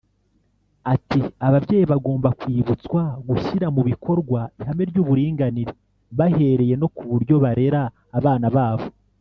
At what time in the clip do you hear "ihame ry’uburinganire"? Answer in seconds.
4.61-5.71